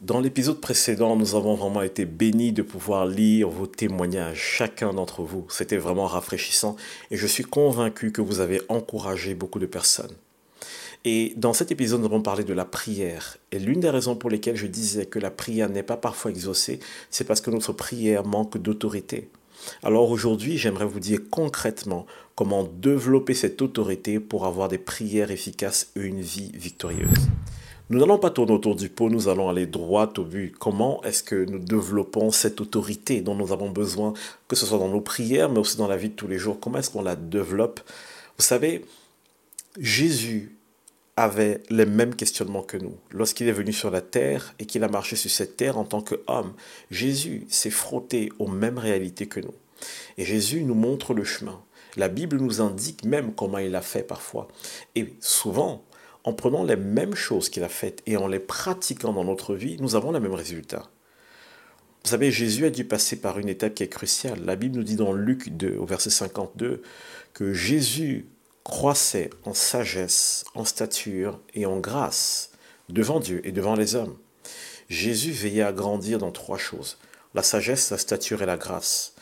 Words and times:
Dans 0.00 0.20
l'épisode 0.20 0.60
précédent, 0.60 1.16
nous 1.16 1.34
avons 1.34 1.56
vraiment 1.56 1.82
été 1.82 2.04
bénis 2.04 2.52
de 2.52 2.62
pouvoir 2.62 3.04
lire 3.04 3.48
vos 3.48 3.66
témoignages, 3.66 4.38
chacun 4.38 4.94
d'entre 4.94 5.24
vous. 5.24 5.44
C'était 5.48 5.76
vraiment 5.76 6.06
rafraîchissant 6.06 6.76
et 7.10 7.16
je 7.16 7.26
suis 7.26 7.42
convaincu 7.42 8.12
que 8.12 8.20
vous 8.20 8.38
avez 8.38 8.60
encouragé 8.68 9.34
beaucoup 9.34 9.58
de 9.58 9.66
personnes. 9.66 10.14
Et 11.04 11.32
dans 11.36 11.52
cet 11.52 11.72
épisode, 11.72 11.98
nous 11.98 12.06
avons 12.06 12.22
parlé 12.22 12.44
de 12.44 12.52
la 12.52 12.64
prière. 12.64 13.38
Et 13.50 13.58
l'une 13.58 13.80
des 13.80 13.90
raisons 13.90 14.14
pour 14.14 14.30
lesquelles 14.30 14.54
je 14.54 14.68
disais 14.68 15.04
que 15.04 15.18
la 15.18 15.32
prière 15.32 15.68
n'est 15.68 15.82
pas 15.82 15.96
parfois 15.96 16.30
exaucée, 16.30 16.78
c'est 17.10 17.24
parce 17.24 17.40
que 17.40 17.50
notre 17.50 17.72
prière 17.72 18.24
manque 18.24 18.56
d'autorité. 18.56 19.28
Alors 19.82 20.12
aujourd'hui, 20.12 20.58
j'aimerais 20.58 20.86
vous 20.86 21.00
dire 21.00 21.18
concrètement 21.28 22.06
comment 22.36 22.62
développer 22.62 23.34
cette 23.34 23.60
autorité 23.62 24.20
pour 24.20 24.46
avoir 24.46 24.68
des 24.68 24.78
prières 24.78 25.32
efficaces 25.32 25.90
et 25.96 26.02
une 26.02 26.20
vie 26.20 26.52
victorieuse. 26.54 27.26
Nous 27.90 28.00
n'allons 28.00 28.18
pas 28.18 28.28
tourner 28.28 28.52
autour 28.52 28.76
du 28.76 28.90
pot, 28.90 29.08
nous 29.08 29.28
allons 29.28 29.48
aller 29.48 29.66
droit 29.66 30.12
au 30.18 30.22
but. 30.22 30.54
Comment 30.58 31.02
est-ce 31.04 31.22
que 31.22 31.46
nous 31.46 31.58
développons 31.58 32.30
cette 32.30 32.60
autorité 32.60 33.22
dont 33.22 33.34
nous 33.34 33.50
avons 33.50 33.70
besoin, 33.70 34.12
que 34.46 34.56
ce 34.56 34.66
soit 34.66 34.76
dans 34.76 34.90
nos 34.90 35.00
prières, 35.00 35.48
mais 35.48 35.58
aussi 35.58 35.78
dans 35.78 35.88
la 35.88 35.96
vie 35.96 36.10
de 36.10 36.14
tous 36.14 36.28
les 36.28 36.38
jours? 36.38 36.60
Comment 36.60 36.78
est-ce 36.78 36.90
qu'on 36.90 37.00
la 37.00 37.16
développe? 37.16 37.80
Vous 38.36 38.44
savez, 38.44 38.84
Jésus 39.80 40.54
avait 41.16 41.62
les 41.70 41.86
mêmes 41.86 42.14
questionnements 42.14 42.62
que 42.62 42.76
nous. 42.76 42.94
Lorsqu'il 43.10 43.48
est 43.48 43.52
venu 43.52 43.72
sur 43.72 43.90
la 43.90 44.02
terre 44.02 44.54
et 44.58 44.66
qu'il 44.66 44.84
a 44.84 44.88
marché 44.88 45.16
sur 45.16 45.30
cette 45.30 45.56
terre 45.56 45.78
en 45.78 45.84
tant 45.84 46.02
qu'homme, 46.02 46.52
Jésus 46.90 47.46
s'est 47.48 47.70
frotté 47.70 48.30
aux 48.38 48.48
mêmes 48.48 48.78
réalités 48.78 49.26
que 49.26 49.40
nous. 49.40 49.54
Et 50.18 50.26
Jésus 50.26 50.62
nous 50.62 50.74
montre 50.74 51.14
le 51.14 51.24
chemin. 51.24 51.58
La 51.96 52.08
Bible 52.08 52.36
nous 52.36 52.60
indique 52.60 53.04
même 53.04 53.32
comment 53.32 53.58
il 53.58 53.74
a 53.74 53.80
fait 53.80 54.02
parfois. 54.02 54.46
Et 54.94 55.14
souvent, 55.20 55.82
en 56.28 56.34
prenant 56.34 56.62
les 56.62 56.76
mêmes 56.76 57.14
choses 57.14 57.48
qu'il 57.48 57.64
a 57.64 57.70
faites 57.70 58.02
et 58.04 58.18
en 58.18 58.26
les 58.26 58.38
pratiquant 58.38 59.14
dans 59.14 59.24
notre 59.24 59.54
vie, 59.54 59.78
nous 59.80 59.96
avons 59.96 60.12
le 60.12 60.20
même 60.20 60.34
résultat. 60.34 60.90
Vous 62.04 62.10
savez, 62.10 62.30
Jésus 62.30 62.66
a 62.66 62.70
dû 62.70 62.84
passer 62.84 63.16
par 63.16 63.38
une 63.38 63.48
étape 63.48 63.74
qui 63.74 63.82
est 63.82 63.88
cruciale. 63.88 64.44
La 64.44 64.54
Bible 64.54 64.76
nous 64.76 64.84
dit 64.84 64.96
dans 64.96 65.14
Luc 65.14 65.48
2, 65.48 65.78
au 65.78 65.86
verset 65.86 66.10
52, 66.10 66.82
que 67.32 67.54
Jésus 67.54 68.26
croissait 68.62 69.30
en 69.46 69.54
sagesse, 69.54 70.44
en 70.54 70.66
stature 70.66 71.40
et 71.54 71.64
en 71.64 71.80
grâce 71.80 72.50
devant 72.90 73.20
Dieu 73.20 73.40
et 73.44 73.52
devant 73.52 73.74
les 73.74 73.94
hommes. 73.94 74.18
Jésus 74.90 75.32
veillait 75.32 75.62
à 75.62 75.72
grandir 75.72 76.18
dans 76.18 76.30
trois 76.30 76.58
choses, 76.58 76.98
la 77.34 77.42
sagesse, 77.42 77.90
la 77.90 77.96
stature 77.96 78.42
et 78.42 78.46
la 78.46 78.58
grâce. 78.58 79.14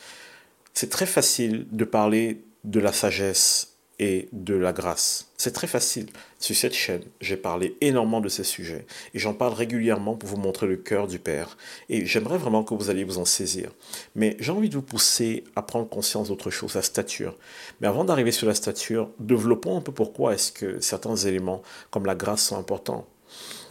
C'est 0.74 0.90
très 0.90 1.06
facile 1.06 1.68
de 1.70 1.84
parler 1.84 2.42
de 2.64 2.80
la 2.80 2.92
sagesse 2.92 3.75
et 3.98 4.28
de 4.32 4.54
la 4.54 4.72
grâce. 4.72 5.28
C'est 5.38 5.52
très 5.52 5.66
facile. 5.66 6.06
Sur 6.38 6.54
cette 6.54 6.74
chaîne, 6.74 7.02
j'ai 7.20 7.36
parlé 7.36 7.76
énormément 7.80 8.20
de 8.20 8.28
ces 8.28 8.44
sujets 8.44 8.86
et 9.14 9.18
j'en 9.18 9.32
parle 9.32 9.54
régulièrement 9.54 10.14
pour 10.14 10.28
vous 10.28 10.36
montrer 10.36 10.66
le 10.66 10.76
cœur 10.76 11.06
du 11.06 11.18
Père. 11.18 11.56
Et 11.88 12.04
j'aimerais 12.04 12.38
vraiment 12.38 12.62
que 12.62 12.74
vous 12.74 12.90
alliez 12.90 13.04
vous 13.04 13.18
en 13.18 13.24
saisir. 13.24 13.70
Mais 14.14 14.36
j'ai 14.38 14.52
envie 14.52 14.68
de 14.68 14.74
vous 14.74 14.82
pousser 14.82 15.44
à 15.56 15.62
prendre 15.62 15.88
conscience 15.88 16.28
d'autre 16.28 16.50
chose, 16.50 16.74
la 16.74 16.82
stature. 16.82 17.34
Mais 17.80 17.88
avant 17.88 18.04
d'arriver 18.04 18.32
sur 18.32 18.46
la 18.46 18.54
stature, 18.54 19.10
développons 19.18 19.78
un 19.78 19.82
peu 19.82 19.92
pourquoi 19.92 20.34
est-ce 20.34 20.52
que 20.52 20.80
certains 20.80 21.16
éléments 21.16 21.62
comme 21.90 22.06
la 22.06 22.14
grâce 22.14 22.44
sont 22.44 22.58
importants. 22.58 23.06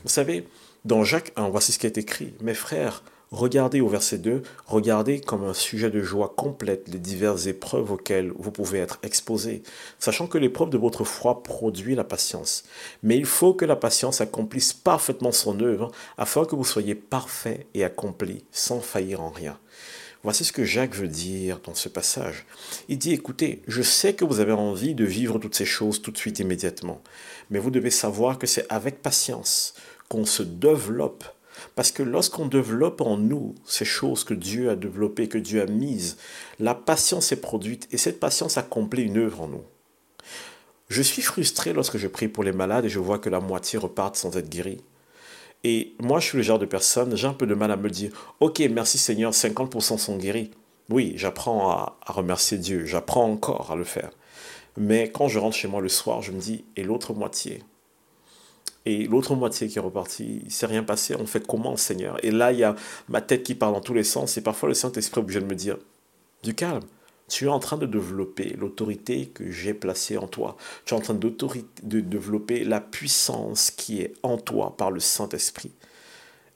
Vous 0.03 0.09
savez, 0.09 0.47
dans 0.85 1.03
Jacques 1.03 1.33
1, 1.35 1.49
voici 1.49 1.71
ce 1.71 1.79
qui 1.79 1.87
est 1.87 1.97
écrit. 1.97 2.33
Mes 2.41 2.53
frères, 2.53 3.03
Regardez 3.31 3.81
au 3.81 3.87
verset 3.87 4.19
2, 4.19 4.43
regardez 4.67 5.19
comme 5.19 5.43
un 5.43 5.53
sujet 5.53 5.89
de 5.89 6.01
joie 6.01 6.33
complète 6.37 6.87
les 6.87 6.99
diverses 6.99 7.47
épreuves 7.47 7.91
auxquelles 7.91 8.31
vous 8.37 8.51
pouvez 8.51 8.79
être 8.79 8.99
exposés, 9.01 9.63
sachant 9.97 10.27
que 10.27 10.37
l'épreuve 10.37 10.69
de 10.69 10.77
votre 10.77 11.03
foi 11.03 11.41
produit 11.41 11.95
la 11.95 12.03
patience. 12.03 12.63
Mais 13.01 13.17
il 13.17 13.25
faut 13.25 13.53
que 13.53 13.65
la 13.65 13.75
patience 13.75 14.21
accomplisse 14.21 14.73
parfaitement 14.73 15.31
son 15.31 15.59
œuvre, 15.59 15.91
afin 16.17 16.45
que 16.45 16.55
vous 16.55 16.63
soyez 16.63 16.93
parfait 16.93 17.65
et 17.73 17.83
accompli, 17.83 18.45
sans 18.51 18.79
faillir 18.79 19.21
en 19.21 19.31
rien. 19.31 19.57
Voici 20.23 20.43
ce 20.43 20.51
que 20.51 20.63
Jacques 20.63 20.95
veut 20.95 21.07
dire 21.07 21.59
dans 21.63 21.75
ce 21.75 21.89
passage. 21.89 22.45
Il 22.89 22.97
dit, 22.97 23.13
écoutez, 23.13 23.61
je 23.67 23.81
sais 23.81 24.13
que 24.13 24.25
vous 24.25 24.39
avez 24.39 24.53
envie 24.53 24.95
de 24.95 25.05
vivre 25.05 25.37
toutes 25.39 25.55
ces 25.55 25.65
choses 25.65 26.01
tout 26.01 26.11
de 26.11 26.17
suite 26.17 26.39
immédiatement, 26.39 27.01
mais 27.49 27.59
vous 27.59 27.69
devez 27.69 27.91
savoir 27.91 28.39
que 28.39 28.47
c'est 28.47 28.65
avec 28.71 29.01
patience 29.01 29.73
qu'on 30.09 30.25
se 30.25 30.41
développe 30.41 31.25
parce 31.75 31.91
que 31.91 32.03
lorsqu'on 32.03 32.45
développe 32.45 33.01
en 33.01 33.17
nous 33.17 33.55
ces 33.65 33.85
choses 33.85 34.23
que 34.23 34.33
Dieu 34.33 34.69
a 34.69 34.75
développées, 34.75 35.27
que 35.27 35.37
Dieu 35.37 35.61
a 35.61 35.65
mises, 35.65 36.17
la 36.59 36.75
patience 36.75 37.31
est 37.31 37.41
produite 37.41 37.87
et 37.91 37.97
cette 37.97 38.19
patience 38.19 38.57
accomplit 38.57 39.03
une 39.03 39.17
œuvre 39.17 39.41
en 39.41 39.47
nous. 39.47 39.63
Je 40.89 41.01
suis 41.01 41.21
frustré 41.21 41.73
lorsque 41.73 41.97
je 41.97 42.07
prie 42.07 42.27
pour 42.27 42.43
les 42.43 42.51
malades 42.51 42.85
et 42.85 42.89
je 42.89 42.99
vois 42.99 43.19
que 43.19 43.29
la 43.29 43.39
moitié 43.39 43.79
repartent 43.79 44.17
sans 44.17 44.37
être 44.37 44.49
guéris. 44.49 44.81
Et 45.63 45.95
moi, 45.99 46.19
je 46.19 46.27
suis 46.27 46.37
le 46.37 46.43
genre 46.43 46.59
de 46.59 46.67
personne, 46.67 47.15
j'ai 47.15 47.25
un 47.25 47.33
peu 47.33 47.47
de 47.47 47.55
mal 47.55 47.71
à 47.71 47.75
me 47.75 47.89
dire, 47.89 48.11
ok, 48.39 48.59
merci 48.71 48.99
Seigneur, 48.99 49.31
50% 49.31 49.97
sont 49.97 50.17
guéris. 50.17 50.51
Oui, 50.89 51.13
j'apprends 51.15 51.71
à, 51.71 51.97
à 52.05 52.13
remercier 52.13 52.59
Dieu, 52.59 52.85
j'apprends 52.85 53.25
encore 53.25 53.71
à 53.71 53.75
le 53.75 53.83
faire. 53.83 54.11
Mais 54.77 55.09
quand 55.09 55.27
je 55.27 55.39
rentre 55.39 55.55
chez 55.55 55.67
moi 55.67 55.81
le 55.81 55.89
soir, 55.89 56.21
je 56.21 56.31
me 56.31 56.39
dis, 56.39 56.65
et 56.75 56.83
l'autre 56.83 57.13
moitié? 57.13 57.63
Et 58.85 59.07
l'autre 59.07 59.35
moitié 59.35 59.67
qui 59.67 59.77
est 59.77 59.81
repartie, 59.81 60.41
il 60.45 60.51
s'est 60.51 60.65
rien 60.65 60.83
passé, 60.83 61.15
on 61.15 61.25
fait 61.25 61.45
comment, 61.45 61.75
Seigneur? 61.77 62.23
Et 62.23 62.31
là, 62.31 62.51
il 62.51 62.59
y 62.59 62.63
a 62.63 62.75
ma 63.09 63.21
tête 63.21 63.43
qui 63.43 63.55
part 63.55 63.71
dans 63.71 63.81
tous 63.81 63.93
les 63.93 64.03
sens, 64.03 64.37
et 64.37 64.41
parfois 64.41 64.69
le 64.69 64.75
Saint-Esprit 64.75 65.19
est 65.19 65.23
obligé 65.23 65.39
de 65.41 65.45
me 65.45 65.55
dire, 65.55 65.77
du 66.43 66.53
calme, 66.53 66.83
tu 67.27 67.45
es 67.45 67.49
en 67.49 67.59
train 67.59 67.77
de 67.77 67.87
développer 67.87 68.55
l'autorité 68.57 69.25
que 69.27 69.49
j'ai 69.49 69.73
placée 69.73 70.17
en 70.17 70.27
toi. 70.27 70.57
Tu 70.85 70.93
es 70.93 70.97
en 70.97 71.01
train 71.01 71.15
de 71.15 71.99
développer 71.99 72.63
la 72.63 72.79
puissance 72.79 73.71
qui 73.71 74.01
est 74.01 74.13
en 74.21 74.37
toi 74.37 74.77
par 74.77 74.91
le 74.91 74.99
Saint-Esprit. 74.99 75.71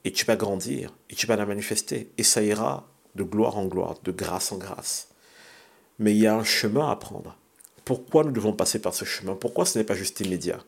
Et 0.04 0.12
tu 0.12 0.24
vas 0.24 0.36
grandir, 0.36 0.94
et 1.10 1.16
tu 1.16 1.26
vas 1.26 1.34
la 1.34 1.44
manifester, 1.44 2.10
et 2.16 2.22
ça 2.22 2.42
ira 2.42 2.88
de 3.16 3.24
gloire 3.24 3.58
en 3.58 3.66
gloire, 3.66 3.96
de 4.04 4.12
grâce 4.12 4.52
en 4.52 4.58
grâce. 4.58 5.08
Mais 5.98 6.12
il 6.12 6.18
y 6.18 6.28
a 6.28 6.36
un 6.36 6.44
chemin 6.44 6.88
à 6.88 6.94
prendre. 6.94 7.36
Pourquoi 7.84 8.22
nous 8.22 8.30
devons 8.30 8.52
passer 8.52 8.78
par 8.78 8.94
ce 8.94 9.04
chemin? 9.04 9.34
Pourquoi 9.34 9.66
ce 9.66 9.76
n'est 9.76 9.84
pas 9.84 9.94
juste 9.94 10.20
immédiat? 10.20 10.60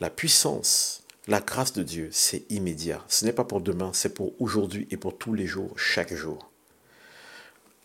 La 0.00 0.08
puissance, 0.08 1.02
la 1.28 1.40
grâce 1.40 1.74
de 1.74 1.82
Dieu, 1.82 2.08
c'est 2.10 2.50
immédiat. 2.50 3.04
Ce 3.06 3.26
n'est 3.26 3.34
pas 3.34 3.44
pour 3.44 3.60
demain, 3.60 3.90
c'est 3.92 4.14
pour 4.14 4.32
aujourd'hui 4.40 4.88
et 4.90 4.96
pour 4.96 5.18
tous 5.18 5.34
les 5.34 5.46
jours, 5.46 5.78
chaque 5.78 6.14
jour. 6.14 6.50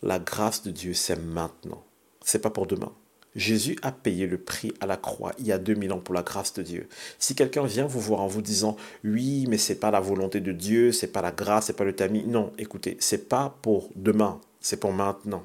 La 0.02 0.18
grâce 0.18 0.64
de 0.64 0.72
Dieu, 0.72 0.94
c'est 0.94 1.18
maintenant. 1.18 1.84
C'est 2.24 2.40
pas 2.40 2.50
pour 2.50 2.68
demain. 2.68 2.94
Jésus 3.36 3.78
a 3.82 3.92
payé 3.92 4.28
le 4.28 4.38
prix 4.38 4.74
à 4.80 4.86
la 4.86 4.96
croix 4.96 5.34
il 5.40 5.48
y 5.48 5.52
a 5.52 5.58
2000 5.58 5.92
ans 5.92 6.00
pour 6.00 6.16
la 6.16 6.24
grâce 6.24 6.54
de 6.54 6.64
Dieu. 6.64 6.88
Si 7.20 7.36
quelqu'un 7.36 7.66
vient 7.66 7.86
vous 7.86 8.00
voir 8.00 8.22
en 8.22 8.28
vous 8.28 8.42
disant 8.42 8.78
oui, 9.04 9.46
mais 9.50 9.58
c'est 9.58 9.76
pas 9.76 9.92
la 9.92 10.00
volonté 10.00 10.40
de 10.40 10.54
Dieu, 10.54 10.94
c'est 10.94 11.08
pas 11.08 11.22
la 11.22 11.34
grâce, 11.34 11.66
c'est 11.66 11.74
pas 11.74 11.84
le 11.84 11.94
tamis. 11.96 12.24
Non, 12.26 12.54
écoutez, 12.58 12.96
c'est 13.02 13.28
pas 13.28 13.58
pour 13.62 13.90
demain, 13.98 14.40
c'est 14.62 14.80
pour 14.80 14.94
maintenant. 14.94 15.44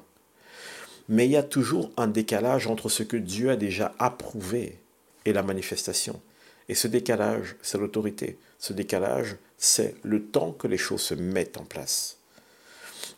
Mais 1.09 1.25
il 1.25 1.31
y 1.31 1.37
a 1.37 1.43
toujours 1.43 1.91
un 1.97 2.07
décalage 2.07 2.67
entre 2.67 2.87
ce 2.87 3.03
que 3.03 3.17
Dieu 3.17 3.49
a 3.49 3.57
déjà 3.57 3.93
approuvé 3.99 4.79
et 5.25 5.33
la 5.33 5.43
manifestation. 5.43 6.21
Et 6.71 6.73
ce 6.73 6.87
décalage, 6.87 7.57
c'est 7.61 7.77
l'autorité. 7.77 8.37
Ce 8.57 8.71
décalage, 8.71 9.35
c'est 9.57 9.93
le 10.03 10.23
temps 10.23 10.53
que 10.53 10.69
les 10.69 10.77
choses 10.77 11.01
se 11.01 11.13
mettent 11.13 11.57
en 11.57 11.65
place. 11.65 12.15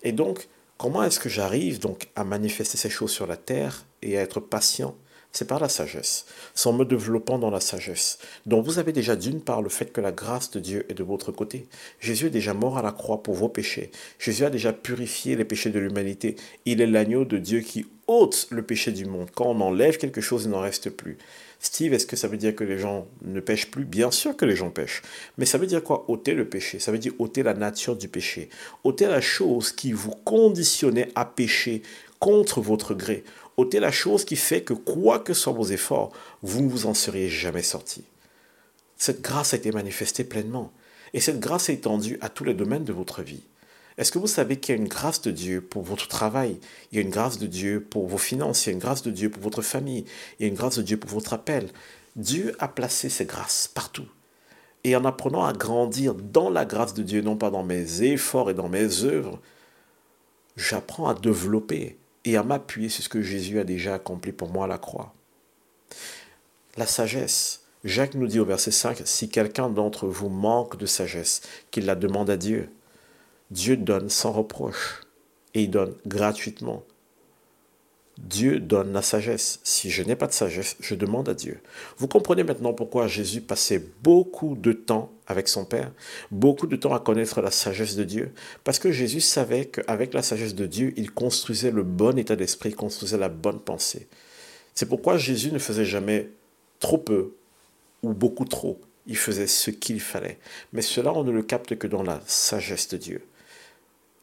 Et 0.02 0.12
donc, 0.12 0.48
comment 0.80 1.04
est-ce 1.04 1.20
que 1.20 1.30
j'arrive 1.30 1.80
donc 1.80 2.08
à 2.16 2.24
manifester 2.24 2.80
ces 2.80 2.90
choses 2.90 3.12
sur 3.12 3.28
la 3.28 3.38
terre 3.38 3.86
et 4.02 4.18
à 4.18 4.22
être 4.22 4.40
patient? 4.40 4.96
C'est 5.32 5.48
par 5.48 5.60
la 5.60 5.70
sagesse, 5.70 6.26
c'est 6.56 6.70
en 6.70 6.74
me 6.74 6.84
développant 6.84 7.38
dans 7.38 7.52
la 7.52 7.60
sagesse. 7.60 8.18
Donc 8.48 8.66
vous 8.66 8.80
avez 8.80 8.92
déjà 8.92 9.16
d'une 9.16 9.42
part 9.42 9.62
le 9.62 9.70
fait 9.70 9.92
que 9.92 10.02
la 10.02 10.12
grâce 10.12 10.50
de 10.50 10.60
Dieu 10.60 10.86
est 10.90 10.96
de 10.96 11.04
votre 11.04 11.32
côté. 11.32 11.68
Jésus 12.00 12.28
est 12.28 12.32
déjà 12.32 12.56
mort 12.56 12.80
à 12.80 12.84
la 12.84 12.92
croix 12.92 13.22
pour 13.22 13.36
vos 13.36 13.50
péchés. 13.50 13.92
Jésus 14.18 14.46
a 14.46 14.52
déjà 14.52 14.74
purifié 14.74 15.36
les 15.36 15.46
péchés 15.46 15.70
de 15.70 15.80
l'humanité. 15.80 16.36
Il 16.66 16.82
est 16.82 16.88
l'agneau 16.88 17.24
de 17.24 17.38
Dieu 17.38 17.62
qui 17.62 17.86
ôte 18.08 18.48
le 18.52 18.64
péché 18.64 18.92
du 18.92 19.06
monde. 19.06 19.30
Quand 19.34 19.46
on 19.46 19.62
enlève 19.62 19.98
quelque 19.98 20.22
chose, 20.22 20.46
il 20.46 20.52
n'en 20.52 20.62
reste 20.62 20.90
plus. 20.90 21.18
Steve, 21.60 21.94
est-ce 21.94 22.06
que 22.06 22.18
ça 22.18 22.28
veut 22.28 22.38
dire 22.38 22.56
que 22.56 22.66
les 22.66 22.78
gens 22.78 23.08
ne 23.22 23.40
pêchent 23.40 23.72
plus? 23.72 23.86
Bien 23.86 24.12
sûr 24.12 24.36
que 24.36 24.44
les 24.44 24.56
gens 24.56 24.70
pêchent. 24.70 25.02
Mais 25.38 25.46
ça 25.46 25.58
veut 25.58 25.68
dire 25.68 25.82
quoi? 25.82 26.06
Ôter 26.10 26.34
le 26.34 26.48
péché 26.48 26.80
Ça 26.80 26.92
veut 26.92 26.98
dire 26.98 27.14
ôter 27.20 27.42
la 27.42 27.54
nature 27.54 27.96
du 27.96 28.10
péché. 28.10 28.50
ôter 28.84 29.08
la 29.08 29.22
chose 29.22 29.72
qui 29.72 29.94
vous 29.94 30.12
conditionnait 30.12 31.10
à 31.16 31.24
pécher 31.24 31.82
contre 32.20 32.60
votre 32.60 32.94
gré. 32.94 33.24
ôter 33.56 33.80
la 33.80 33.92
chose 33.92 34.26
qui 34.26 34.36
fait 34.36 34.62
que 34.62 34.74
quoi 34.74 35.20
que 35.20 35.34
soient 35.34 35.54
vos 35.54 35.68
efforts, 35.68 36.12
vous 36.42 36.62
ne 36.62 36.70
vous 36.70 36.86
en 36.86 36.94
seriez 36.94 37.30
jamais 37.30 37.64
sorti. 37.64 38.04
Cette 38.98 39.22
grâce 39.22 39.54
a 39.54 39.58
été 39.58 39.72
manifestée 39.72 40.24
pleinement. 40.24 40.72
Et 41.14 41.20
cette 41.20 41.40
grâce 41.40 41.70
est 41.70 41.76
étendue 41.76 42.18
à 42.22 42.30
tous 42.30 42.44
les 42.44 42.56
domaines 42.56 42.84
de 42.84 42.94
votre 42.94 43.22
vie. 43.22 43.44
Est-ce 43.98 44.12
que 44.12 44.20
vous 44.20 44.28
savez 44.28 44.58
qu'il 44.58 44.76
y 44.76 44.78
a 44.78 44.82
une 44.82 44.88
grâce 44.88 45.22
de 45.22 45.32
Dieu 45.32 45.62
pour 45.62 45.84
votre 45.84 46.08
travail? 46.08 46.60
Il 46.92 46.96
y 46.96 47.00
a 47.00 47.02
une 47.02 47.10
grâce 47.10 47.38
de 47.38 47.48
Dieu 47.48 47.82
pour 47.82 48.08
vos 48.08 48.18
finances, 48.18 48.66
il 48.66 48.70
y 48.70 48.72
a 48.72 48.74
une 48.74 48.80
grâce 48.80 49.04
de 49.04 49.12
Dieu 49.12 49.30
pour 49.30 49.44
votre 49.44 49.62
famille, 49.62 50.06
il 50.40 50.44
y 50.44 50.46
a 50.46 50.50
une 50.50 50.56
grâce 50.56 50.78
de 50.78 50.82
Dieu 50.82 50.98
pour 50.98 51.12
votre 51.12 51.34
appel. 51.34 51.70
Dieu 52.16 52.56
a 52.60 52.68
placé 52.68 53.10
ses 53.10 53.26
grâces 53.26 53.68
partout. 53.68 54.08
Et 54.84 54.96
en 54.96 55.06
apprenant 55.06 55.46
à 55.46 55.54
grandir 55.54 56.14
dans 56.14 56.50
la 56.50 56.66
grâce 56.66 56.94
de 56.94 57.04
Dieu, 57.04 57.22
non 57.22 57.38
pas 57.38 57.52
dans 57.52 57.64
mes 57.64 58.04
efforts 58.04 58.50
et 58.50 58.54
dans 58.54 58.70
mes 58.70 59.04
œuvres, 59.04 59.40
j'apprends 60.58 61.08
à 61.08 61.14
développer 61.14 61.98
et 62.26 62.38
à 62.38 62.44
m'appuyer 62.44 62.90
sur 62.90 63.04
ce 63.04 63.10
que 63.10 63.22
Jésus 63.22 63.60
a 63.60 63.64
déjà 63.64 63.96
accompli 63.96 64.32
pour 64.32 64.50
moi 64.50 64.66
à 64.66 64.68
la 64.68 64.78
croix. 64.78 65.14
La 66.76 66.88
sagesse, 66.88 67.64
Jacques 67.84 68.16
nous 68.16 68.28
dit 68.28 68.40
au 68.40 68.46
verset 68.46 68.72
5, 68.72 69.02
si 69.06 69.30
quelqu'un 69.30 69.70
d'entre 69.70 70.08
vous 70.08 70.30
manque 70.30 70.78
de 70.78 70.86
sagesse, 70.86 71.42
qu'il 71.72 71.86
la 71.86 71.96
demande 71.96 72.30
à 72.30 72.38
Dieu. 72.38 72.70
Dieu 73.54 73.78
donne 73.78 74.10
sans 74.10 74.32
reproche 74.32 75.02
et 75.54 75.62
il 75.62 75.70
donne 75.70 75.94
gratuitement. 76.08 76.84
Dieu 78.18 78.60
donne 78.60 78.94
la 78.94 79.04
sagesse. 79.04 79.60
Si 79.64 79.92
je 79.92 80.02
n'ai 80.02 80.16
pas 80.16 80.26
de 80.26 80.34
sagesse, 80.34 80.76
je 80.80 80.96
demande 80.96 81.30
à 81.30 81.36
Dieu. 81.36 81.62
Vous 81.98 82.08
comprenez 82.08 82.44
maintenant 82.44 82.74
pourquoi 82.74 83.06
Jésus 83.06 83.42
passait 83.42 83.86
beaucoup 84.02 84.56
de 84.56 84.74
temps 84.74 85.12
avec 85.28 85.48
son 85.48 85.66
Père, 85.66 85.92
beaucoup 86.32 86.66
de 86.66 86.76
temps 86.76 86.96
à 86.96 87.00
connaître 87.00 87.42
la 87.42 87.52
sagesse 87.52 87.96
de 87.96 88.04
Dieu, 88.04 88.34
parce 88.64 88.80
que 88.80 88.92
Jésus 88.92 89.22
savait 89.22 89.66
qu'avec 89.66 90.16
la 90.16 90.24
sagesse 90.24 90.56
de 90.56 90.66
Dieu, 90.66 90.92
il 90.98 91.12
construisait 91.12 91.70
le 91.70 91.84
bon 91.84 92.18
état 92.18 92.36
d'esprit, 92.36 92.70
il 92.70 92.76
construisait 92.76 93.20
la 93.20 93.30
bonne 93.30 93.60
pensée. 93.60 94.08
C'est 94.74 94.90
pourquoi 94.90 95.18
Jésus 95.18 95.52
ne 95.52 95.60
faisait 95.60 95.86
jamais 95.86 96.32
trop 96.80 96.98
peu 96.98 97.36
ou 98.02 98.14
beaucoup 98.14 98.46
trop. 98.46 98.82
Il 99.06 99.18
faisait 99.18 99.46
ce 99.46 99.70
qu'il 99.70 100.00
fallait. 100.00 100.40
Mais 100.72 100.82
cela, 100.82 101.14
on 101.14 101.24
ne 101.24 101.32
le 101.32 101.44
capte 101.44 101.78
que 101.78 101.86
dans 101.86 102.02
la 102.02 102.20
sagesse 102.26 102.88
de 102.88 102.98
Dieu. 102.98 103.22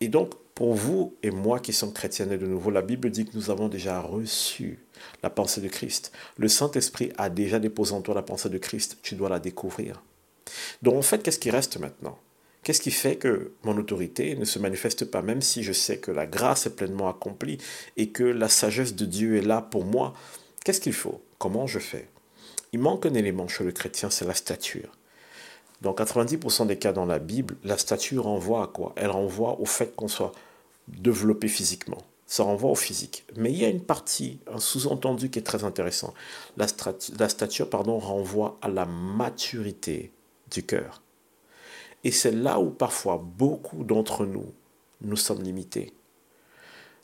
Et 0.00 0.08
donc, 0.08 0.34
pour 0.54 0.74
vous 0.74 1.14
et 1.22 1.30
moi 1.30 1.60
qui 1.60 1.72
sommes 1.72 1.92
chrétiens 1.92 2.26
de 2.26 2.36
nouveau, 2.36 2.70
la 2.70 2.82
Bible 2.82 3.10
dit 3.10 3.26
que 3.26 3.36
nous 3.36 3.50
avons 3.50 3.68
déjà 3.68 4.00
reçu 4.00 4.78
la 5.22 5.30
pensée 5.30 5.60
de 5.60 5.68
Christ. 5.68 6.12
Le 6.36 6.48
Saint-Esprit 6.48 7.12
a 7.16 7.30
déjà 7.30 7.58
déposé 7.58 7.92
en 7.92 8.00
toi 8.02 8.14
la 8.14 8.22
pensée 8.22 8.48
de 8.48 8.58
Christ. 8.58 8.98
Tu 9.02 9.14
dois 9.14 9.28
la 9.28 9.40
découvrir. 9.40 10.02
Donc, 10.82 10.94
en 10.94 11.02
fait, 11.02 11.22
qu'est-ce 11.22 11.38
qui 11.38 11.50
reste 11.50 11.78
maintenant? 11.78 12.18
Qu'est-ce 12.62 12.82
qui 12.82 12.90
fait 12.90 13.16
que 13.16 13.52
mon 13.62 13.76
autorité 13.78 14.36
ne 14.36 14.44
se 14.44 14.58
manifeste 14.58 15.06
pas, 15.06 15.22
même 15.22 15.40
si 15.40 15.62
je 15.62 15.72
sais 15.72 15.98
que 15.98 16.10
la 16.10 16.26
grâce 16.26 16.66
est 16.66 16.76
pleinement 16.76 17.08
accomplie 17.08 17.58
et 17.96 18.10
que 18.10 18.24
la 18.24 18.48
sagesse 18.48 18.94
de 18.94 19.06
Dieu 19.06 19.36
est 19.36 19.42
là 19.42 19.62
pour 19.62 19.84
moi? 19.84 20.14
Qu'est-ce 20.64 20.80
qu'il 20.80 20.92
faut? 20.92 21.22
Comment 21.38 21.66
je 21.66 21.78
fais? 21.78 22.08
Il 22.72 22.80
manque 22.80 23.06
un 23.06 23.14
élément 23.14 23.48
chez 23.48 23.64
le 23.64 23.72
chrétien, 23.72 24.10
c'est 24.10 24.26
la 24.26 24.34
stature. 24.34 24.92
Dans 25.80 25.92
90% 25.94 26.66
des 26.66 26.78
cas 26.78 26.92
dans 26.92 27.06
la 27.06 27.18
Bible, 27.18 27.56
la 27.64 27.78
stature 27.78 28.24
renvoie 28.24 28.64
à 28.64 28.66
quoi? 28.66 28.92
Elle 28.96 29.10
renvoie 29.10 29.58
au 29.60 29.64
fait 29.64 29.94
qu'on 29.96 30.08
soit 30.08 30.32
développé 30.88 31.48
physiquement. 31.48 31.98
Ça 32.26 32.42
renvoie 32.42 32.70
au 32.70 32.76
physique. 32.76 33.24
Mais 33.36 33.50
il 33.50 33.58
y 33.58 33.64
a 33.64 33.68
une 33.68 33.82
partie, 33.82 34.40
un 34.46 34.58
sous-entendu 34.58 35.30
qui 35.30 35.38
est 35.38 35.42
très 35.42 35.64
intéressant. 35.64 36.14
La, 36.56 36.66
la 37.18 37.28
stature 37.28 37.70
pardon, 37.70 37.98
renvoie 37.98 38.58
à 38.62 38.68
la 38.68 38.84
maturité 38.84 40.12
du 40.50 40.64
cœur. 40.64 41.02
Et 42.04 42.10
c'est 42.10 42.32
là 42.32 42.60
où 42.60 42.70
parfois 42.70 43.22
beaucoup 43.22 43.84
d'entre 43.84 44.26
nous, 44.26 44.52
nous 45.00 45.16
sommes 45.16 45.42
limités. 45.42 45.92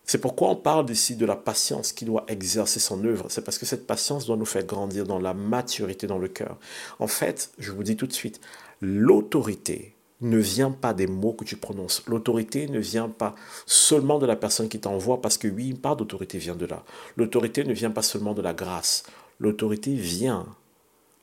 C'est 0.06 0.18
pourquoi 0.18 0.50
on 0.50 0.56
parle 0.56 0.88
ici 0.90 1.16
de 1.16 1.26
la 1.26 1.34
patience 1.34 1.92
qui 1.92 2.04
doit 2.04 2.24
exercer 2.28 2.78
son 2.78 3.04
œuvre. 3.04 3.26
C'est 3.28 3.42
parce 3.42 3.58
que 3.58 3.66
cette 3.66 3.88
patience 3.88 4.26
doit 4.26 4.36
nous 4.36 4.44
faire 4.44 4.64
grandir 4.64 5.04
dans 5.04 5.18
la 5.18 5.34
maturité 5.34 6.06
dans 6.06 6.18
le 6.18 6.28
cœur. 6.28 6.58
En 7.00 7.08
fait, 7.08 7.50
je 7.58 7.72
vous 7.72 7.82
dis 7.82 7.96
tout 7.96 8.06
de 8.06 8.12
suite, 8.12 8.40
l'autorité 8.80 9.96
ne 10.20 10.38
vient 10.38 10.70
pas 10.70 10.94
des 10.94 11.08
mots 11.08 11.32
que 11.32 11.44
tu 11.44 11.56
prononces. 11.56 12.04
L'autorité 12.06 12.68
ne 12.68 12.78
vient 12.78 13.08
pas 13.08 13.34
seulement 13.66 14.18
de 14.18 14.26
la 14.26 14.36
personne 14.36 14.68
qui 14.68 14.78
t'envoie, 14.78 15.20
parce 15.20 15.38
que 15.38 15.48
oui, 15.48 15.70
une 15.70 15.78
part 15.78 15.96
d'autorité 15.96 16.38
vient 16.38 16.56
de 16.56 16.66
là. 16.66 16.84
L'autorité 17.16 17.64
ne 17.64 17.74
vient 17.74 17.90
pas 17.90 18.02
seulement 18.02 18.32
de 18.32 18.42
la 18.42 18.54
grâce. 18.54 19.02
L'autorité 19.40 19.92
vient 19.94 20.46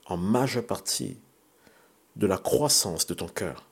en 0.05 0.17
majeure 0.17 0.65
partie 0.65 1.17
de 2.17 2.27
la 2.27 2.37
croissance 2.37 3.07
de 3.07 3.13
ton 3.13 3.27
cœur. 3.27 3.63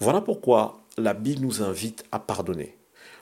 Voilà 0.00 0.20
pourquoi 0.20 0.80
la 0.96 1.14
Bible 1.14 1.42
nous 1.42 1.62
invite 1.62 2.04
à 2.10 2.18
pardonner. 2.18 2.75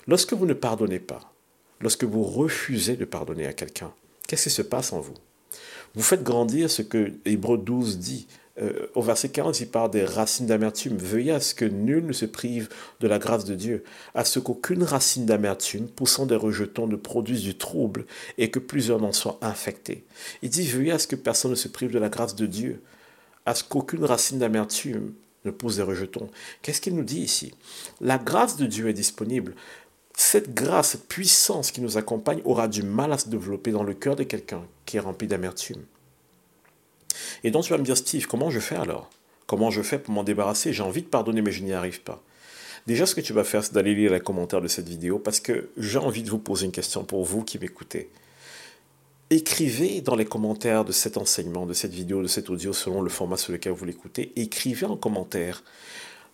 Lorsque 0.07 0.33
vous 0.33 0.47
ne 0.47 0.55
pardonnez 0.55 1.01
pas, 1.01 1.33
lorsque 1.81 2.05
vous 2.05 2.25
refusez 2.25 2.97
de 2.97 3.05
pardonner 3.05 3.47
à 3.47 3.53
quelqu'un, 3.53 3.93
qu'est-ce 4.27 4.45
qui 4.45 4.51
se 4.51 4.63
passe 4.63 4.93
en 4.93 5.01
vous? 5.01 5.15
Vous 5.95 6.03
faites 6.03 6.23
grandir 6.23 6.71
ce 6.71 6.83
que 6.83 7.13
Hébreu 7.25 7.57
12 7.57 7.99
dit, 7.99 8.27
euh, 8.61 8.87
au 8.95 9.03
verset 9.03 9.31
40, 9.31 9.61
il 9.61 9.69
parle 9.69 9.91
des 9.91 10.05
racines 10.05 10.47
d'amertume. 10.47 10.97
Veuillez 10.97 11.33
à 11.33 11.41
ce 11.41 11.55
que 11.55 11.65
nul 11.65 12.07
ne 12.07 12.13
se 12.13 12.25
prive 12.25 12.69
de 13.01 13.09
la 13.09 13.19
grâce 13.19 13.45
de 13.45 13.55
Dieu, 13.55 13.85
à 14.15 14.25
ce 14.25 14.39
qu'aucune 14.39 14.83
racine 14.83 15.27
d'amertume 15.27 15.89
poussant 15.89 16.27
des 16.27 16.37
rejetons 16.37 16.87
ne 16.87 16.97
produise 16.97 17.43
du 17.43 17.57
trouble 17.57 18.07
et 18.39 18.51
que 18.51 18.59
plusieurs 18.59 19.01
n'en 19.01 19.13
soient 19.13 19.39
infectés. 19.43 20.05
Il 20.43 20.51
dit 20.51 20.67
Veuillez 20.67 20.93
à 20.93 20.99
ce 20.99 21.07
que 21.07 21.17
personne 21.17 21.53
ne 21.53 21.57
se 21.57 21.69
prive 21.69 21.91
de 21.91 21.99
la 21.99 22.09
grâce 22.09 22.37
de 22.37 22.47
Dieu, 22.47 22.81
à 23.47 23.55
ce 23.55 23.65
qu'aucune 23.65 24.05
racine 24.05 24.39
d'amertume 24.39 25.13
ne 25.45 25.51
pousse 25.51 25.77
des 25.77 25.83
rejetons. 25.83 26.31
Qu'est-ce 26.63 26.81
qu'il 26.81 26.95
nous 26.95 27.05
dit 27.05 27.21
ici? 27.21 27.53
La 28.01 28.19
grâce 28.19 28.57
de 28.57 28.67
Dieu 28.67 28.89
est 28.89 28.95
disponible. 28.95 29.55
Cette 30.17 30.55
grâce, 30.55 30.91
cette 30.91 31.09
puissance 31.09 31.71
qui 31.71 31.81
nous 31.81 31.99
accompagne 31.99 32.41
aura 32.45 32.69
du 32.69 32.83
mal 32.83 33.13
à 33.13 33.19
se 33.19 33.29
développer 33.29 33.73
dans 33.73 33.83
le 33.83 33.95
cœur 33.95 34.17
de 34.17 34.23
quelqu'un 34.23 34.63
qui 34.87 34.97
est 34.97 35.01
rempli 35.01 35.27
d'amertume. 35.27 35.83
Et 37.43 37.51
donc 37.51 37.65
tu 37.65 37.71
vas 37.71 37.79
me 37.79 37.85
dire, 37.85 37.97
Steve, 37.97 38.27
comment 38.27 38.51
je 38.51 38.61
fais 38.61 38.77
alors? 38.77 39.11
Comment 39.47 39.71
je 39.71 39.83
fais 39.83 39.99
pour 39.99 40.15
m'en 40.15 40.25
débarrasser? 40.25 40.73
J'ai 40.73 40.83
envie 40.83 41.03
de 41.03 41.09
pardonner, 41.09 41.43
mais 41.43 41.53
je 41.53 41.63
n'y 41.63 41.73
arrive 41.73 42.01
pas. 42.01 42.23
Déjà, 42.87 43.07
ce 43.07 43.15
que 43.15 43.21
tu 43.21 43.33
vas 43.33 43.45
faire, 43.45 43.65
c'est 43.65 43.73
d'aller 43.73 43.95
lire 43.95 44.13
les 44.13 44.21
commentaires 44.21 44.61
de 44.61 44.69
cette 44.69 44.89
vidéo 44.89 45.19
parce 45.19 45.41
que 45.41 45.71
j'ai 45.77 45.99
envie 45.99 46.23
de 46.23 46.31
vous 46.31 46.39
poser 46.39 46.67
une 46.67 46.73
question 46.73 47.05
pour 47.05 47.25
vous 47.25 47.43
qui 47.43 47.59
m'écoutez. 47.59 48.11
Écrivez 49.31 50.01
dans 50.01 50.17
les 50.17 50.27
commentaires 50.27 50.85
de 50.85 50.93
cet 50.93 51.17
enseignement, 51.17 51.67
de 51.67 51.73
cette 51.73 51.93
vidéo, 51.93 52.23
de 52.23 52.29
cet 52.29 52.51
audio, 52.51 52.73
selon 52.73 53.01
le 53.01 53.09
format 53.09 53.39
sur 53.39 53.53
lequel 53.53 53.73
vous 53.73 53.87
l'écoutez, 53.87 54.33
écrivez 54.37 54.87
en 54.87 54.97
commentaire 54.97 55.65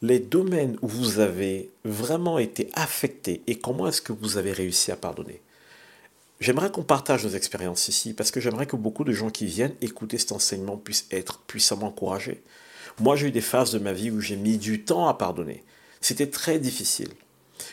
les 0.03 0.19
domaines 0.19 0.79
où 0.81 0.89
vous 0.89 1.19
avez 1.19 1.71
vraiment 1.85 2.39
été 2.39 2.71
affecté 2.75 3.43
et 3.47 3.59
comment 3.59 3.87
est-ce 3.87 4.01
que 4.01 4.13
vous 4.13 4.39
avez 4.39 4.53
réussi 4.53 4.91
à 4.91 4.97
pardonner? 4.97 5.41
J'aimerais 6.41 6.71
qu'on 6.71 6.83
partage 6.83 7.25
nos 7.25 7.33
expériences 7.33 7.89
ici 7.89 8.15
parce 8.15 8.31
que 8.31 8.41
j'aimerais 8.41 8.67
que 8.67 8.77
beaucoup 8.77 9.05
de 9.05 9.13
gens 9.13 9.29
qui 9.29 9.45
viennent 9.45 9.75
écouter 9.83 10.17
cet 10.17 10.33
enseignement 10.33 10.79
puissent 10.79 11.07
être 11.11 11.41
puissamment 11.41 11.89
encouragés. 11.89 12.43
Moi, 12.99 13.15
j'ai 13.17 13.29
eu 13.29 13.31
des 13.31 13.43
phases 13.43 13.73
de 13.73 13.79
ma 13.79 13.93
vie 13.93 14.11
où 14.11 14.21
j'ai 14.21 14.37
mis 14.37 14.57
du 14.57 14.83
temps 14.83 15.07
à 15.07 15.15
pardonner. 15.15 15.63
C'était 16.01 16.31
très 16.31 16.59
difficile. 16.59 17.11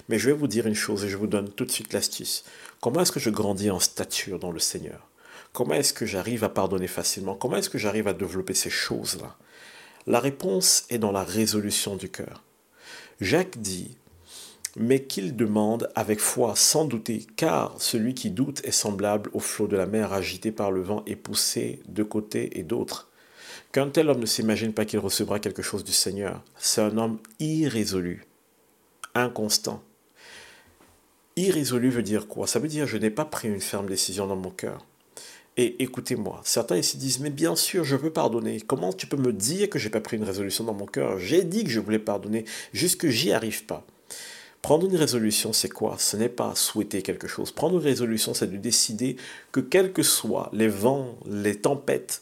Mais 0.09 0.19
je 0.19 0.29
vais 0.29 0.35
vous 0.35 0.47
dire 0.47 0.67
une 0.67 0.75
chose 0.75 1.05
et 1.05 1.09
je 1.09 1.15
vous 1.15 1.27
donne 1.27 1.49
tout 1.49 1.63
de 1.63 1.71
suite 1.71 1.93
l'astuce. 1.93 2.43
Comment 2.81 3.01
est-ce 3.01 3.13
que 3.13 3.21
je 3.21 3.29
grandis 3.29 3.71
en 3.71 3.79
stature 3.79 4.37
dans 4.37 4.51
le 4.51 4.59
Seigneur? 4.59 5.07
Comment 5.53 5.75
est-ce 5.75 5.93
que 5.93 6.05
j'arrive 6.05 6.43
à 6.43 6.49
pardonner 6.49 6.87
facilement? 6.87 7.35
Comment 7.35 7.55
est-ce 7.55 7.69
que 7.69 7.77
j'arrive 7.77 8.09
à 8.09 8.13
développer 8.13 8.53
ces 8.53 8.69
choses-là? 8.69 9.37
La 10.07 10.19
réponse 10.21 10.85
est 10.89 10.99
dans 10.99 11.11
la 11.11 11.23
résolution 11.23 11.97
du 11.97 12.09
cœur. 12.09 12.43
Jacques 13.19 13.57
dit 13.57 13.97
mais 14.79 15.03
qu'il 15.03 15.35
demande 15.35 15.89
avec 15.95 16.19
foi, 16.19 16.55
sans 16.55 16.85
douter, 16.85 17.25
car 17.35 17.81
celui 17.81 18.13
qui 18.13 18.29
doute 18.29 18.63
est 18.63 18.71
semblable 18.71 19.31
au 19.33 19.39
flot 19.39 19.67
de 19.67 19.75
la 19.75 19.87
mer 19.87 20.13
agité 20.13 20.51
par 20.51 20.71
le 20.71 20.81
vent 20.81 21.03
et 21.07 21.15
poussé 21.15 21.81
de 21.87 22.03
côté 22.03 22.59
et 22.59 22.63
d'autre. 22.63 23.09
Qu'un 23.71 23.89
tel 23.89 24.09
homme 24.09 24.19
ne 24.19 24.25
s'imagine 24.27 24.73
pas 24.73 24.85
qu'il 24.85 24.99
recevra 24.99 25.39
quelque 25.39 25.63
chose 25.63 25.83
du 25.83 25.93
Seigneur. 25.93 26.43
C'est 26.57 26.81
un 26.81 26.97
homme 26.97 27.17
irrésolu, 27.39 28.27
inconstant. 29.15 29.83
Irrésolu 31.35 31.89
veut 31.89 32.03
dire 32.03 32.27
quoi? 32.27 32.45
Ça 32.45 32.59
veut 32.59 32.67
dire 32.67 32.87
je 32.87 32.97
n'ai 32.97 33.09
pas 33.09 33.25
pris 33.25 33.47
une 33.47 33.61
ferme 33.61 33.87
décision 33.87 34.27
dans 34.27 34.35
mon 34.35 34.51
cœur. 34.51 34.85
Et 35.59 35.81
écoutez-moi, 35.81 36.39
certains 36.43 36.77
ici 36.77 36.97
disent, 36.97 37.19
mais 37.19 37.31
bien 37.31 37.55
sûr, 37.55 37.83
je 37.83 37.95
veux 37.95 38.11
pardonner. 38.11 38.61
Comment 38.61 38.93
tu 38.93 39.07
peux 39.07 39.17
me 39.17 39.33
dire 39.33 39.71
que 39.71 39.79
j'ai 39.79 39.89
pas 39.89 40.01
pris 40.01 40.17
une 40.17 40.23
résolution 40.23 40.63
dans 40.63 40.75
mon 40.75 40.85
cœur? 40.85 41.17
J'ai 41.17 41.43
dit 41.43 41.63
que 41.63 41.71
je 41.71 41.79
voulais 41.79 41.97
pardonner, 41.97 42.45
juste 42.73 43.01
que 43.01 43.09
j'y 43.09 43.31
arrive 43.31 43.65
pas. 43.65 43.83
Prendre 44.61 44.85
une 44.85 44.95
résolution, 44.95 45.53
c'est 45.53 45.69
quoi? 45.69 45.95
Ce 45.97 46.15
n'est 46.15 46.29
pas 46.29 46.53
souhaiter 46.53 47.01
quelque 47.01 47.27
chose. 47.27 47.51
Prendre 47.51 47.77
une 47.79 47.83
résolution, 47.83 48.35
c'est 48.35 48.51
de 48.51 48.57
décider 48.57 49.17
que 49.51 49.59
quels 49.59 49.93
que 49.93 50.03
soient 50.03 50.51
les 50.53 50.67
vents, 50.67 51.17
les 51.25 51.55
tempêtes, 51.55 52.21